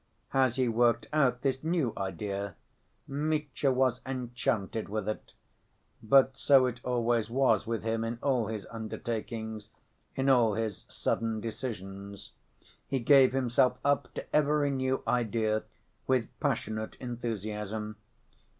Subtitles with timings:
[0.33, 2.55] As he worked out this new idea,
[3.07, 5.33] Mitya was enchanted with it,
[6.01, 9.69] but so it always was with him in all his undertakings,
[10.15, 12.31] in all his sudden decisions.
[12.87, 15.65] He gave himself up to every new idea
[16.07, 17.95] with passionate enthusiasm.